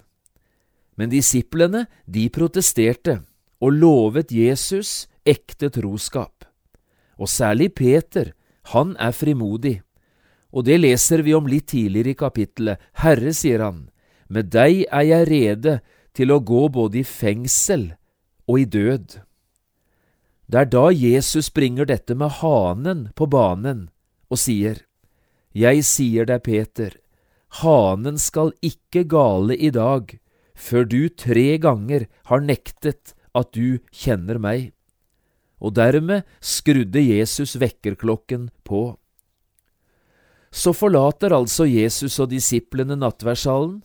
Men 0.95 1.11
disiplene, 1.11 1.87
de 2.05 2.27
protesterte 2.29 3.21
og 3.63 3.79
lovet 3.79 4.31
Jesus 4.31 5.07
ekte 5.25 5.71
troskap. 5.73 6.45
Og 7.23 7.31
særlig 7.31 7.71
Peter, 7.79 8.33
han 8.75 8.97
er 8.99 9.15
frimodig 9.15 9.77
og 10.53 10.67
det 10.67 10.77
leser 10.83 11.23
vi 11.25 11.33
om 11.33 11.49
litt 11.49 11.71
tidligere 11.73 12.13
i 12.13 12.19
kapittelet. 12.19 12.81
Herre, 13.01 13.33
sier 13.33 13.63
han, 13.65 13.87
med 14.29 14.51
deg 14.53 14.85
er 14.85 15.05
jeg 15.09 15.29
rede 15.29 15.75
til 16.13 16.33
å 16.33 16.41
gå 16.45 16.67
både 16.73 17.01
i 17.01 17.07
fengsel 17.07 17.89
og 18.45 18.59
i 18.61 18.67
død. 18.69 19.17
Det 20.45 20.59
er 20.61 20.69
da 20.69 20.85
Jesus 20.93 21.49
bringer 21.49 21.89
dette 21.89 22.13
med 22.13 22.37
hanen 22.43 23.07
på 23.17 23.25
banen 23.25 23.87
og 24.29 24.41
sier, 24.41 24.85
Jeg 25.53 25.83
sier 25.85 26.25
deg, 26.25 26.41
Peter, 26.41 26.93
hanen 27.61 28.17
skal 28.17 28.53
ikke 28.61 29.03
gale 29.05 29.57
i 29.57 29.69
dag 29.69 30.15
før 30.53 30.85
du 30.85 31.09
tre 31.09 31.57
ganger 31.57 32.07
har 32.29 32.41
nektet 32.41 33.13
at 33.33 33.53
du 33.53 33.77
kjenner 33.93 34.37
meg. 34.41 34.73
Og 35.63 35.75
dermed 35.77 36.27
skrudde 36.43 36.99
Jesus 36.99 37.55
vekkerklokken 37.59 38.49
på. 38.67 38.97
Så 40.53 40.73
forlater 40.75 41.33
altså 41.33 41.65
Jesus 41.65 42.19
og 42.19 42.29
disiplene 42.29 42.97
nattverdssalen 42.99 43.79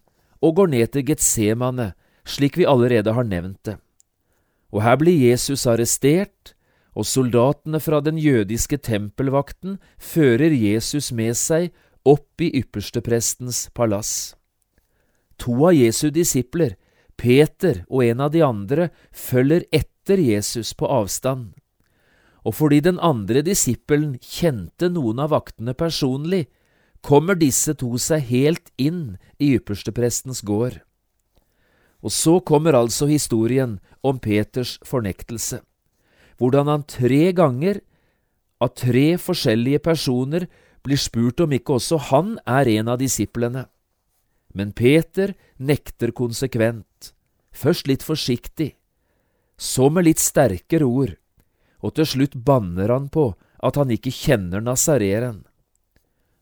og 0.45 0.55
går 0.59 0.73
ned 0.75 0.93
til 0.93 1.07
Getsemane, 1.09 1.93
slik 2.29 2.59
vi 2.59 2.67
allerede 2.69 3.15
har 3.15 3.25
nevnt 3.25 3.63
det. 3.65 3.79
Og 4.75 4.83
her 4.85 4.99
blir 5.01 5.17
Jesus 5.31 5.65
arrestert, 5.67 6.53
og 6.99 7.07
soldatene 7.07 7.81
fra 7.81 8.03
den 8.05 8.19
jødiske 8.19 8.77
tempelvakten 8.83 9.79
fører 10.03 10.53
Jesus 10.53 11.13
med 11.15 11.39
seg 11.39 11.71
opp 12.09 12.43
i 12.43 12.51
yppersteprestens 12.59 13.69
palass. 13.77 14.35
To 15.39 15.55
av 15.71 15.77
Jesu 15.79 16.11
disipler, 16.11 16.75
Peter 17.17 17.85
og 17.89 18.05
en 18.05 18.25
av 18.27 18.33
de 18.35 18.43
andre, 18.45 18.91
følger 19.15 19.65
etter 19.73 20.19
Jesus 20.19 20.75
på 20.75 20.91
avstand. 20.91 21.55
Og 22.49 22.55
fordi 22.57 22.81
den 22.81 22.97
andre 23.05 23.43
disippelen 23.45 24.15
kjente 24.25 24.89
noen 24.89 25.21
av 25.21 25.35
vaktene 25.35 25.75
personlig, 25.77 26.47
kommer 27.05 27.37
disse 27.39 27.75
to 27.79 27.93
seg 28.01 28.25
helt 28.31 28.71
inn 28.81 29.19
i 29.39 29.53
yppersteprestens 29.59 30.41
gård. 30.49 30.81
Og 32.01 32.15
så 32.15 32.39
kommer 32.41 32.79
altså 32.79 33.09
historien 33.11 33.77
om 34.07 34.19
Peters 34.23 34.79
fornektelse, 34.87 35.61
hvordan 36.39 36.71
han 36.71 36.87
tre 36.89 37.33
ganger, 37.37 37.83
av 38.63 38.73
tre 38.75 39.19
forskjellige 39.21 39.83
personer, 39.85 40.49
blir 40.83 40.99
spurt 40.99 41.43
om 41.45 41.53
ikke 41.55 41.77
også 41.77 41.99
han 42.09 42.37
er 42.47 42.71
en 42.79 42.91
av 42.95 42.99
disiplene. 43.03 43.67
Men 44.55 44.73
Peter 44.73 45.35
nekter 45.59 46.15
konsekvent, 46.17 47.13
først 47.53 47.91
litt 47.91 48.07
forsiktig, 48.07 48.73
så 49.59 49.91
med 49.91 50.07
litt 50.09 50.23
sterkere 50.23 50.87
ord, 50.87 51.15
og 51.85 51.95
til 51.99 52.09
slutt 52.09 52.35
banner 52.47 52.91
han 52.93 53.09
på 53.13 53.31
at 53.65 53.79
han 53.79 53.91
ikke 53.95 54.15
kjenner 54.15 54.63
Nazareren. 54.63 55.45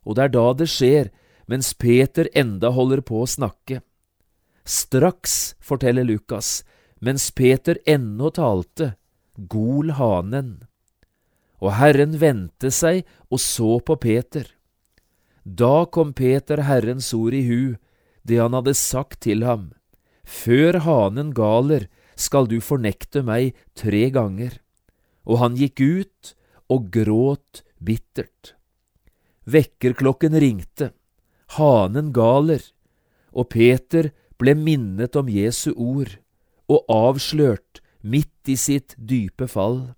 Og 0.06 0.16
det 0.16 0.26
er 0.26 0.34
da 0.36 0.46
det 0.56 0.68
skjer, 0.70 1.10
mens 1.50 1.72
Peter 1.74 2.28
enda 2.34 2.72
holder 2.74 3.02
på 3.06 3.22
å 3.22 3.28
snakke. 3.30 3.80
Straks, 4.66 5.54
forteller 5.62 6.06
Lukas, 6.06 6.64
mens 7.00 7.30
Peter 7.30 7.78
ennå 7.86 8.32
talte, 8.34 8.94
gol 9.36 9.92
hanen. 9.98 10.66
Og 11.62 11.76
Herren 11.78 12.16
vendte 12.20 12.72
seg 12.74 13.04
og 13.30 13.40
så 13.42 13.78
på 13.80 13.96
Peter. 14.00 14.48
Da 15.44 15.86
kom 15.86 16.12
Peter 16.12 16.64
Herrens 16.66 17.12
ord 17.14 17.34
i 17.36 17.44
hu, 17.46 17.76
det 18.26 18.40
han 18.42 18.56
hadde 18.58 18.74
sagt 18.74 19.22
til 19.26 19.44
ham. 19.46 19.70
Før 20.26 20.80
hanen 20.82 21.30
galer, 21.36 21.86
skal 22.16 22.48
du 22.50 22.58
fornekte 22.64 23.22
meg 23.22 23.54
tre 23.78 24.08
ganger. 24.10 24.56
Og 25.26 25.40
han 25.42 25.56
gikk 25.58 25.82
ut 25.82 26.34
og 26.72 26.90
gråt 26.94 27.62
bittert. 27.82 28.54
Vekkerklokken 29.46 30.34
ringte, 30.42 30.90
hanen 31.58 32.12
galer, 32.14 32.62
og 33.30 33.50
Peter 33.54 34.10
ble 34.40 34.56
minnet 34.58 35.16
om 35.18 35.28
Jesu 35.30 35.70
ord 35.74 36.16
og 36.66 36.82
avslørt 36.90 37.80
midt 38.02 38.50
i 38.50 38.56
sitt 38.58 38.96
dype 38.98 39.46
fall. 39.50 39.94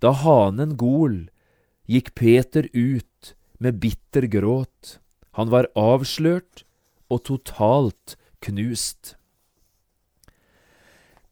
Da 0.00 0.12
hanen 0.12 0.76
gol, 0.76 1.28
gikk 1.88 2.12
Peter 2.18 2.68
ut 2.72 3.32
med 3.58 3.80
bitter 3.80 4.28
gråt. 4.28 4.98
Han 5.36 5.52
var 5.52 5.70
avslørt 5.76 6.64
og 7.08 7.24
totalt 7.28 8.16
knust. 8.44 9.16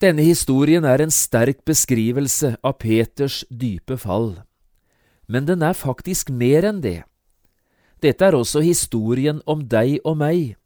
Denne 0.04 0.24
historien 0.26 0.84
er 0.84 1.00
en 1.00 1.12
sterk 1.14 1.62
beskrivelse 1.64 2.50
av 2.60 2.74
Peters 2.82 3.38
dype 3.48 3.96
fall. 3.96 4.34
Men 5.32 5.46
den 5.48 5.64
er 5.64 5.72
faktisk 5.78 6.28
mer 6.28 6.66
enn 6.68 6.82
det. 6.84 7.06
Dette 8.04 8.26
er 8.26 8.36
også 8.36 8.60
historien 8.60 9.40
om 9.48 9.62
deg 9.64 9.96
og 10.04 10.18
meg, 10.20 10.58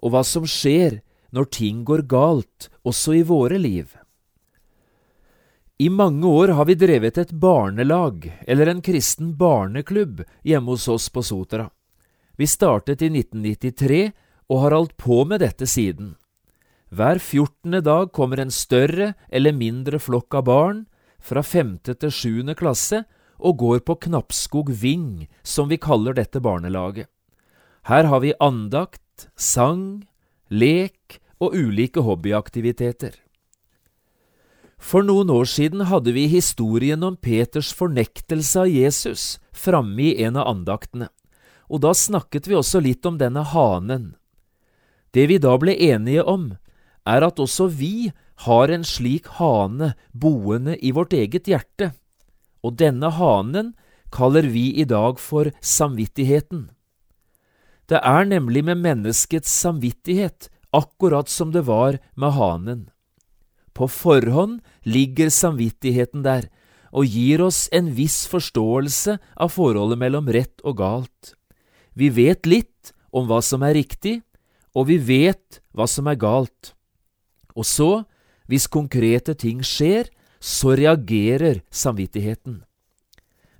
og 0.00 0.14
hva 0.14 0.24
som 0.24 0.48
skjer 0.48 1.02
når 1.28 1.50
ting 1.52 1.84
går 1.84 2.06
galt, 2.08 2.70
også 2.88 3.18
i 3.18 3.22
våre 3.26 3.60
liv. 3.60 3.92
I 5.76 5.90
mange 5.92 6.24
år 6.24 6.54
har 6.56 6.64
vi 6.64 6.80
drevet 6.80 7.18
et 7.20 7.36
barnelag, 7.36 8.30
eller 8.48 8.72
en 8.72 8.80
kristen 8.80 9.34
barneklubb, 9.36 10.22
hjemme 10.40 10.72
hos 10.72 10.88
oss 10.88 11.10
på 11.12 11.20
Sotra. 11.20 11.68
Vi 12.40 12.48
startet 12.48 13.04
i 13.04 13.12
1993 13.12 14.06
og 14.48 14.62
har 14.62 14.78
holdt 14.78 14.96
på 14.96 15.26
med 15.28 15.44
dette 15.44 15.68
siden. 15.68 16.14
Hver 16.96 17.18
fjortende 17.20 17.82
dag 17.84 18.12
kommer 18.16 18.40
en 18.40 18.52
større 18.54 19.10
eller 19.28 19.52
mindre 19.52 19.98
flokk 20.00 20.38
av 20.38 20.46
barn 20.48 20.78
fra 21.20 21.42
femte 21.44 21.92
til 21.98 22.14
sjuende 22.14 22.54
klasse 22.56 23.02
og 23.36 23.58
går 23.60 23.82
på 23.84 23.98
Knappskog 24.06 24.70
Ving, 24.72 25.26
som 25.42 25.68
vi 25.68 25.76
kaller 25.76 26.16
dette 26.16 26.40
barnelaget. 26.40 27.10
Her 27.90 28.08
har 28.08 28.24
vi 28.24 28.32
andakt, 28.40 29.28
sang, 29.36 30.06
lek 30.48 31.20
og 31.36 31.52
ulike 31.52 32.00
hobbyaktiviteter. 32.00 33.12
For 34.80 35.04
noen 35.04 35.28
år 35.32 35.44
siden 35.52 35.84
hadde 35.90 36.16
vi 36.16 36.26
historien 36.32 37.04
om 37.04 37.16
Peters 37.20 37.74
fornektelse 37.76 38.64
av 38.64 38.72
Jesus 38.72 39.36
framme 39.52 40.14
i 40.14 40.22
en 40.24 40.36
av 40.40 40.48
andaktene, 40.48 41.10
og 41.68 41.82
da 41.84 41.92
snakket 41.92 42.48
vi 42.48 42.56
også 42.56 42.80
litt 42.80 43.04
om 43.04 43.18
denne 43.20 43.44
hanen. 43.52 44.14
Det 45.12 45.26
vi 45.28 45.36
da 45.42 45.56
ble 45.60 45.76
enige 45.76 46.24
om, 46.24 46.54
er 47.06 47.26
at 47.26 47.40
også 47.42 47.68
vi 47.70 48.10
har 48.46 48.72
en 48.72 48.84
slik 48.84 49.30
hane 49.38 49.94
boende 50.12 50.76
i 50.82 50.92
vårt 50.92 51.14
eget 51.16 51.48
hjerte, 51.48 51.92
og 52.62 52.76
denne 52.80 53.12
hanen 53.14 53.74
kaller 54.12 54.48
vi 54.50 54.72
i 54.80 54.84
dag 54.84 55.20
for 55.22 55.50
samvittigheten. 55.60 56.68
Det 57.86 58.00
er 58.02 58.26
nemlig 58.26 58.64
med 58.66 58.82
menneskets 58.82 59.50
samvittighet 59.62 60.50
akkurat 60.74 61.30
som 61.30 61.52
det 61.54 61.64
var 61.66 62.00
med 62.18 62.34
hanen. 62.34 62.84
På 63.72 63.86
forhånd 63.88 64.60
ligger 64.82 65.30
samvittigheten 65.30 66.24
der 66.26 66.48
og 66.96 67.06
gir 67.06 67.42
oss 67.44 67.66
en 67.76 67.90
viss 67.94 68.24
forståelse 68.30 69.18
av 69.36 69.52
forholdet 69.52 70.00
mellom 70.00 70.30
rett 70.32 70.62
og 70.64 70.78
galt. 70.80 71.34
Vi 71.92 72.08
vet 72.10 72.48
litt 72.48 72.94
om 73.12 73.28
hva 73.28 73.42
som 73.44 73.64
er 73.66 73.76
riktig, 73.76 74.20
og 74.76 74.88
vi 74.90 74.96
vet 75.00 75.60
hva 75.76 75.86
som 75.88 76.08
er 76.08 76.18
galt. 76.20 76.75
Og 77.56 77.66
så, 77.66 78.04
hvis 78.46 78.68
konkrete 78.68 79.34
ting 79.34 79.62
skjer, 79.64 80.10
så 80.40 80.76
reagerer 80.76 81.62
samvittigheten. 81.72 82.60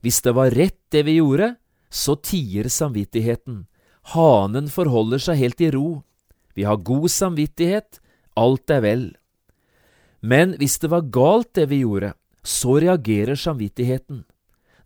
Hvis 0.04 0.20
det 0.22 0.36
var 0.36 0.52
rett 0.54 0.78
det 0.92 1.06
vi 1.08 1.16
gjorde, 1.18 1.56
så 1.90 2.14
tier 2.20 2.68
samvittigheten, 2.68 3.64
Hanen 4.14 4.68
forholder 4.70 5.18
seg 5.18 5.40
helt 5.40 5.62
i 5.66 5.70
ro. 5.74 6.04
Vi 6.54 6.62
har 6.62 6.78
god 6.78 7.10
samvittighet, 7.10 7.98
alt 8.38 8.70
er 8.70 8.84
vel. 8.84 9.04
Men 10.22 10.54
hvis 10.60 10.78
det 10.78 10.92
var 10.92 11.08
galt 11.10 11.56
det 11.58 11.66
vi 11.72 11.80
gjorde, 11.82 12.12
så 12.46 12.78
reagerer 12.78 13.34
samvittigheten. 13.34 14.22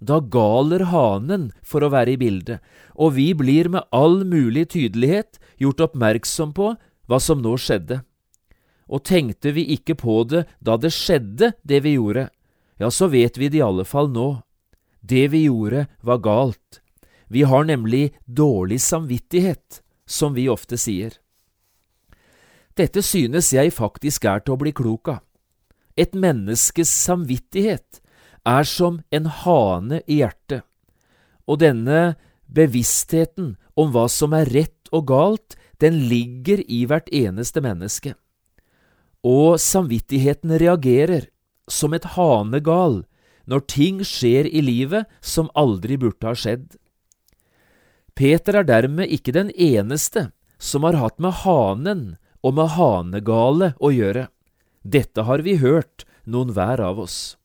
Da 0.00 0.22
galer 0.24 0.86
hanen 0.88 1.50
for 1.60 1.84
å 1.84 1.92
være 1.92 2.14
i 2.14 2.20
bildet, 2.20 2.64
og 2.96 3.18
vi 3.18 3.34
blir 3.36 3.68
med 3.68 3.84
all 3.92 4.22
mulig 4.24 4.70
tydelighet 4.72 5.36
gjort 5.60 5.84
oppmerksom 5.90 6.54
på 6.56 6.72
hva 6.80 7.20
som 7.20 7.44
nå 7.44 7.58
skjedde. 7.60 8.00
Og 8.90 9.04
tenkte 9.06 9.52
vi 9.54 9.68
ikke 9.76 9.94
på 9.94 10.22
det 10.26 10.44
da 10.58 10.76
det 10.80 10.90
skjedde, 10.94 11.52
det 11.62 11.82
vi 11.86 11.94
gjorde, 11.94 12.28
ja, 12.80 12.90
så 12.90 13.10
vet 13.12 13.38
vi 13.38 13.50
det 13.52 13.60
i 13.60 13.64
alle 13.64 13.84
fall 13.84 14.10
nå. 14.10 14.40
Det 15.00 15.28
vi 15.32 15.44
gjorde, 15.46 15.86
var 16.02 16.22
galt. 16.24 16.80
Vi 17.28 17.44
har 17.46 17.64
nemlig 17.68 18.10
dårlig 18.26 18.80
samvittighet, 18.80 19.82
som 20.06 20.34
vi 20.34 20.48
ofte 20.50 20.78
sier. 20.80 21.14
Dette 22.74 23.02
synes 23.04 23.52
jeg 23.52 23.74
faktisk 23.76 24.24
er 24.24 24.40
til 24.42 24.56
å 24.56 24.60
bli 24.62 24.72
klok 24.74 25.12
av. 25.12 25.20
Et 26.00 26.14
menneskes 26.16 26.88
samvittighet 26.88 28.00
er 28.48 28.64
som 28.64 29.02
en 29.12 29.28
hane 29.42 30.00
i 30.08 30.22
hjertet, 30.22 30.64
og 31.44 31.60
denne 31.60 32.16
bevisstheten 32.48 33.54
om 33.76 33.92
hva 33.92 34.06
som 34.08 34.32
er 34.34 34.48
rett 34.48 34.90
og 34.90 35.06
galt, 35.10 35.58
den 35.80 36.08
ligger 36.08 36.62
i 36.66 36.84
hvert 36.88 37.10
eneste 37.12 37.60
menneske. 37.64 38.14
Og 39.26 39.60
samvittigheten 39.60 40.54
reagerer, 40.60 41.28
som 41.68 41.94
et 41.94 42.06
hanegal, 42.16 43.02
når 43.46 43.64
ting 43.68 44.00
skjer 44.06 44.46
i 44.46 44.62
livet 44.64 45.08
som 45.20 45.50
aldri 45.58 45.98
burde 46.00 46.26
ha 46.26 46.36
skjedd. 46.36 46.76
Peter 48.16 48.60
er 48.60 48.66
dermed 48.68 49.10
ikke 49.12 49.34
den 49.36 49.50
eneste 49.54 50.30
som 50.60 50.84
har 50.84 50.98
hatt 51.00 51.18
med 51.22 51.40
hanen 51.42 52.04
og 52.44 52.56
med 52.56 52.74
hanegale 52.76 53.72
å 53.80 53.92
gjøre. 53.94 54.28
Dette 54.82 55.24
har 55.28 55.44
vi 55.44 55.58
hørt, 55.60 56.04
noen 56.24 56.52
hver 56.56 56.80
av 56.84 57.00
oss. 57.00 57.36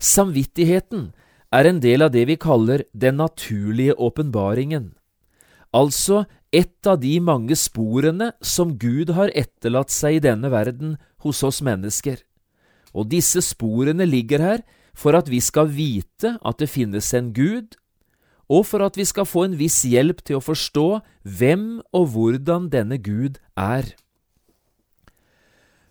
Samvittigheten 0.00 1.10
er 1.52 1.66
en 1.66 1.80
del 1.82 2.06
av 2.06 2.12
det 2.14 2.24
vi 2.30 2.38
kaller 2.40 2.84
den 2.92 3.18
naturlige 3.20 3.96
åpenbaringen, 3.98 4.92
altså 5.74 6.24
et 6.52 6.86
av 6.86 6.98
de 7.02 7.14
mange 7.22 7.54
sporene 7.54 8.32
som 8.42 8.74
Gud 8.78 9.12
har 9.14 9.30
etterlatt 9.38 9.92
seg 9.94 10.18
i 10.18 10.24
denne 10.24 10.50
verden 10.50 10.96
hos 11.22 11.44
oss 11.46 11.60
mennesker. 11.62 12.18
Og 12.90 13.10
disse 13.12 13.42
sporene 13.46 14.06
ligger 14.08 14.42
her 14.42 14.64
for 14.98 15.14
at 15.14 15.30
vi 15.30 15.38
skal 15.38 15.70
vite 15.70 16.34
at 16.42 16.58
det 16.58 16.70
finnes 16.72 17.12
en 17.14 17.30
Gud 17.36 17.78
og 18.50 18.64
for 18.66 18.82
at 18.82 18.96
vi 18.98 19.06
skal 19.06 19.28
få 19.30 19.46
en 19.46 19.58
viss 19.60 19.78
hjelp 19.86 20.24
til 20.26 20.40
å 20.40 20.42
forstå 20.44 20.86
hvem 21.38 21.66
og 21.94 22.08
hvordan 22.14 22.66
denne 22.72 22.98
Gud 22.98 23.38
er. 23.54 23.92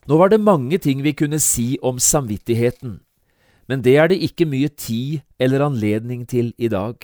Nå 0.10 0.18
var 0.20 0.34
det 0.34 0.42
mange 0.44 0.80
ting 0.82 1.04
vi 1.06 1.16
kunne 1.16 1.40
si 1.40 1.78
om 1.86 2.02
samvittigheten, 2.04 3.00
men 3.70 3.86
det 3.86 3.96
er 4.02 4.12
det 4.12 4.20
ikke 4.26 4.50
mye 4.50 4.68
tid 4.74 5.22
eller 5.40 5.70
anledning 5.70 6.26
til 6.28 6.52
i 6.58 6.68
dag. 6.68 6.98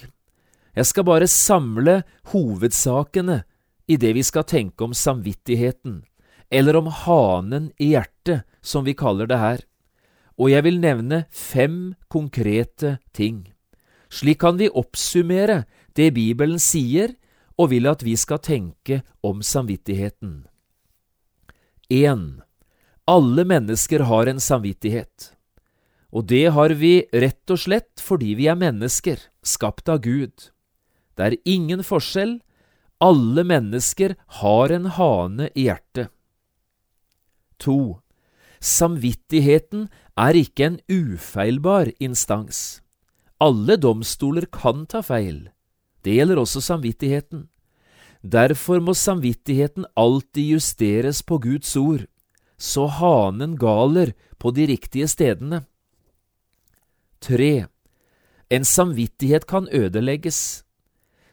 Jeg 0.76 0.90
skal 0.90 1.08
bare 1.08 1.28
samle 1.32 2.02
hovedsakene 2.34 3.44
i 3.88 3.96
det 4.02 4.12
vi 4.18 4.24
skal 4.26 4.44
tenke 4.44 4.84
om 4.84 4.94
samvittigheten, 4.94 6.02
eller 6.52 6.78
om 6.80 6.90
hanen 6.92 7.70
i 7.80 7.94
hjertet, 7.94 8.44
som 8.62 8.86
vi 8.86 8.96
kaller 8.98 9.30
det 9.30 9.40
her, 9.40 9.62
og 10.36 10.52
jeg 10.52 10.66
vil 10.66 10.82
nevne 10.84 11.26
fem 11.32 11.96
konkrete 12.12 12.98
ting. 13.16 13.46
Slik 14.12 14.42
kan 14.44 14.60
vi 14.60 14.68
oppsummere 14.68 15.64
det 15.96 16.12
Bibelen 16.16 16.60
sier, 16.60 17.16
og 17.56 17.72
vil 17.72 17.88
at 17.88 18.04
vi 18.04 18.18
skal 18.20 18.42
tenke 18.44 19.00
om 19.24 19.40
samvittigheten. 19.40 20.44
1. 21.88 22.26
Alle 23.08 23.46
mennesker 23.48 24.04
har 24.10 24.28
en 24.28 24.42
samvittighet. 24.44 25.32
Og 26.12 26.28
det 26.28 26.50
har 26.52 26.74
vi 26.76 27.06
rett 27.14 27.52
og 27.54 27.62
slett 27.62 28.04
fordi 28.04 28.34
vi 28.36 28.50
er 28.52 28.60
mennesker, 28.60 29.20
skapt 29.46 29.88
av 29.92 30.02
Gud. 30.04 30.52
Det 31.16 31.26
er 31.26 31.38
ingen 31.48 31.84
forskjell, 31.84 32.40
alle 33.04 33.44
mennesker 33.44 34.16
har 34.42 34.72
en 34.72 34.88
hane 34.98 35.50
i 35.56 35.68
hjertet. 35.68 36.12
2. 37.64 38.00
Samvittigheten 38.60 39.88
er 40.20 40.38
ikke 40.40 40.70
en 40.70 40.80
ufeilbar 40.92 41.92
instans. 42.04 42.82
Alle 43.40 43.76
domstoler 43.78 44.48
kan 44.48 44.86
ta 44.88 45.04
feil. 45.04 45.50
Det 46.04 46.16
gjelder 46.18 46.40
også 46.40 46.64
samvittigheten. 46.64 47.48
Derfor 48.26 48.82
må 48.82 48.96
samvittigheten 48.98 49.86
alltid 49.96 50.56
justeres 50.56 51.22
på 51.22 51.38
Guds 51.44 51.76
ord, 51.78 52.06
så 52.58 52.88
hanen 52.88 53.56
galer 53.60 54.16
på 54.40 54.52
de 54.56 54.66
riktige 54.72 55.08
stedene. 55.08 55.66
3. 57.22 57.68
En 58.50 58.66
samvittighet 58.66 59.46
kan 59.50 59.68
ødelegges. 59.70 60.65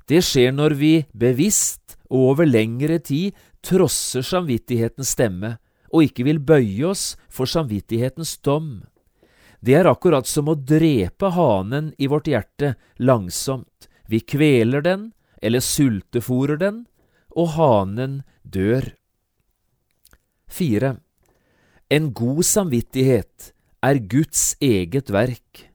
Det 0.08 0.22
skjer 0.24 0.54
når 0.54 0.76
vi 0.78 0.92
bevisst 1.12 1.96
og 2.10 2.32
over 2.32 2.48
lengre 2.48 2.98
tid 2.98 3.36
trosser 3.62 4.24
samvittighetens 4.26 5.14
stemme 5.14 5.56
og 5.92 6.08
ikke 6.08 6.26
vil 6.26 6.40
bøye 6.40 6.88
oss 6.90 7.12
for 7.32 7.48
samvittighetens 7.48 8.38
dom. 8.44 8.82
Det 9.62 9.76
er 9.78 9.86
akkurat 9.86 10.26
som 10.26 10.48
å 10.50 10.56
drepe 10.58 11.30
hanen 11.36 11.92
i 11.98 12.08
vårt 12.10 12.26
hjerte 12.30 12.74
langsomt. 12.98 13.86
Vi 14.08 14.22
kveler 14.26 14.82
den 14.82 15.12
eller 15.42 15.62
sultefòrer 15.62 16.58
den, 16.58 16.84
og 17.34 17.54
hanen 17.56 18.20
dør. 18.42 18.92
4. 20.52 20.96
En 21.92 22.10
god 22.12 22.42
samvittighet 22.46 23.52
er 23.82 24.00
Guds 24.10 24.54
eget 24.62 25.10
verk. 25.12 25.68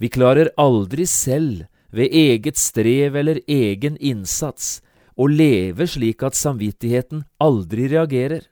Vi 0.00 0.08
klarer 0.12 0.52
aldri 0.60 1.06
selv, 1.08 1.66
ved 1.92 2.14
eget 2.14 2.58
strev 2.58 3.16
eller 3.16 3.40
egen 3.48 3.96
innsats, 3.98 4.80
og 5.18 5.34
leve 5.36 5.86
slik 5.90 6.22
at 6.24 6.38
samvittigheten 6.38 7.24
aldri 7.42 7.88
reagerer. 7.92 8.46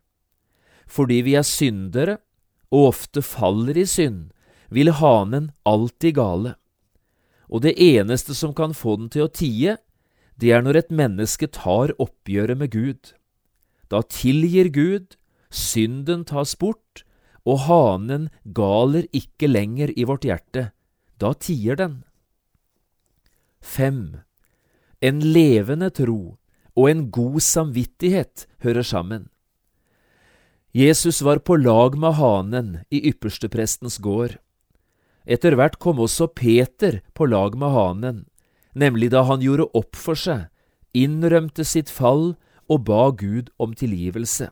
Fordi 0.89 1.21
vi 1.25 1.37
er 1.39 1.47
syndere 1.47 2.19
og 2.73 2.91
ofte 2.93 3.23
faller 3.25 3.79
i 3.79 3.87
synd, 3.89 4.31
vil 4.69 4.93
hanen 4.93 5.53
alltid 5.65 6.19
gale. 6.19 6.57
Og 7.49 7.63
det 7.65 7.79
eneste 7.81 8.35
som 8.37 8.53
kan 8.53 8.75
få 8.77 8.99
den 9.01 9.09
til 9.13 9.25
å 9.25 9.33
tie, 9.33 9.79
det 10.37 10.53
er 10.53 10.63
når 10.63 10.83
et 10.83 10.93
menneske 10.93 11.49
tar 11.51 11.95
oppgjøret 11.99 12.61
med 12.61 12.75
Gud. 12.75 13.15
Da 13.89 14.03
tilgir 14.05 14.69
Gud, 14.69 15.17
synden 15.49 16.27
tas 16.29 16.53
bort, 16.61 17.05
og 17.49 17.65
hanen 17.65 18.29
galer 18.45 19.09
ikke 19.17 19.49
lenger 19.49 19.95
i 19.97 20.05
vårt 20.05 20.29
hjerte. 20.29 20.69
Da 21.17 21.33
tier 21.33 21.79
den. 21.81 22.03
5. 23.61 24.17
En 25.01 25.21
levende 25.21 25.91
tro 25.91 26.39
og 26.79 26.91
en 26.91 27.09
god 27.11 27.41
samvittighet 27.43 28.47
hører 28.63 28.87
sammen. 28.87 29.29
Jesus 30.75 31.23
var 31.23 31.41
på 31.43 31.57
lag 31.57 31.97
med 31.99 32.19
hanen 32.19 32.69
i 32.91 33.01
yppersteprestens 33.11 33.99
gård. 33.99 34.37
Etter 35.27 35.57
hvert 35.59 35.79
kom 35.83 35.99
også 36.01 36.29
Peter 36.31 37.01
på 37.19 37.27
lag 37.27 37.57
med 37.59 37.75
hanen, 37.75 38.21
nemlig 38.79 39.11
da 39.13 39.25
han 39.27 39.43
gjorde 39.43 39.69
opp 39.75 39.97
for 39.99 40.19
seg, 40.19 40.47
innrømte 40.95 41.67
sitt 41.67 41.91
fall 41.91 42.37
og 42.69 42.85
ba 42.87 43.11
Gud 43.11 43.51
om 43.59 43.75
tilgivelse. 43.75 44.51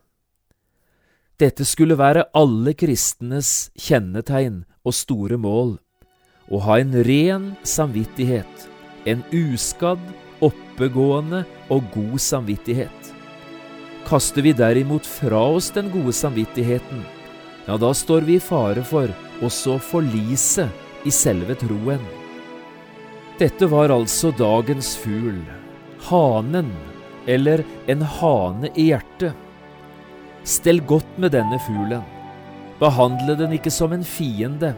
Dette 1.36 1.66
skulle 1.68 1.98
være 2.00 2.26
alle 2.34 2.72
kristenes 2.72 3.70
kjennetegn 3.76 4.64
og 4.88 4.96
store 4.96 5.36
mål, 5.36 5.76
å 6.48 6.62
ha 6.64 6.78
en 6.80 6.94
ren 7.04 7.50
samvittighet, 7.66 8.70
en 9.06 9.22
uskadd, 9.34 10.02
oppegående 10.44 11.44
og 11.72 11.86
god 11.94 12.18
samvittighet. 12.22 13.12
Kaster 14.06 14.44
vi 14.44 14.52
derimot 14.54 15.06
fra 15.08 15.40
oss 15.56 15.72
den 15.74 15.88
gode 15.94 16.14
samvittigheten, 16.14 17.02
ja, 17.66 17.74
da 17.76 17.90
står 17.94 18.26
vi 18.28 18.36
i 18.38 18.42
fare 18.42 18.84
for 18.86 19.10
også 19.42 19.74
å 19.74 19.82
forlise 19.82 20.68
i 21.06 21.12
selve 21.14 21.56
troen. 21.58 22.02
Dette 23.40 23.66
var 23.68 23.92
altså 23.92 24.30
dagens 24.32 24.94
fugl, 24.96 25.40
hanen, 26.06 26.70
eller 27.26 27.64
en 27.90 28.04
hane 28.06 28.70
i 28.78 28.92
hjertet. 28.92 29.34
Stell 30.46 30.78
godt 30.86 31.18
med 31.18 31.34
denne 31.34 31.58
fuglen. 31.66 32.06
Behandle 32.78 33.34
den 33.40 33.56
ikke 33.56 33.72
som 33.72 33.92
en 33.96 34.04
fiende, 34.06 34.76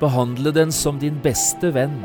behandle 0.00 0.50
den 0.56 0.72
som 0.74 0.98
din 0.98 1.20
beste 1.22 1.70
venn. 1.76 2.00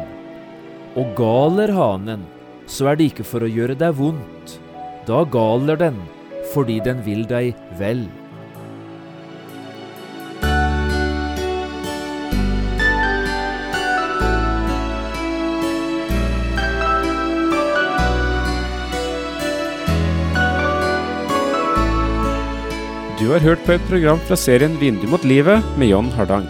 Og 0.99 1.13
galer 1.15 1.71
hanen, 1.71 2.25
så 2.67 2.91
er 2.91 2.97
det 2.99 3.11
ikke 3.11 3.27
for 3.27 3.45
å 3.45 3.51
gjøre 3.51 3.77
deg 3.79 3.95
vondt. 3.95 4.57
Da 5.07 5.23
galer 5.23 5.79
den 5.79 6.01
fordi 6.51 6.81
den 6.83 6.99
vil 7.05 7.23
deg 7.29 7.55
vel. 7.79 8.03
Du 23.21 23.29
har 23.29 23.43
hørt 23.45 23.61
på 23.63 23.77
et 23.77 23.83
program 23.87 24.19
fra 24.27 24.35
serien 24.35 24.73
Vindu 24.81 25.05
mot 25.07 25.23
livet 25.23 25.63
med 25.77 25.93
John 25.93 26.09
Hardang. 26.17 26.49